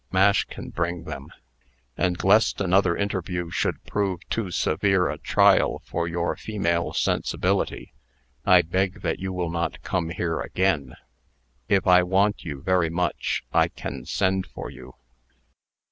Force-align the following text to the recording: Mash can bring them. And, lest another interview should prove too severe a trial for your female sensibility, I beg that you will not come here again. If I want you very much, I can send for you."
Mash 0.11 0.45
can 0.45 0.71
bring 0.71 1.03
them. 1.03 1.31
And, 1.95 2.23
lest 2.23 2.59
another 2.59 2.97
interview 2.97 3.51
should 3.51 3.83
prove 3.85 4.27
too 4.29 4.49
severe 4.49 5.07
a 5.07 5.19
trial 5.19 5.83
for 5.85 6.07
your 6.07 6.35
female 6.35 6.91
sensibility, 6.91 7.93
I 8.43 8.63
beg 8.63 9.01
that 9.03 9.19
you 9.19 9.31
will 9.31 9.51
not 9.51 9.83
come 9.83 10.09
here 10.09 10.39
again. 10.39 10.95
If 11.69 11.85
I 11.85 12.01
want 12.01 12.43
you 12.43 12.63
very 12.63 12.89
much, 12.89 13.43
I 13.53 13.67
can 13.67 14.05
send 14.07 14.47
for 14.47 14.71
you." 14.71 14.95